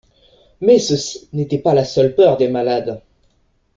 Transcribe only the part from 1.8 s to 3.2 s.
seule peur des malades.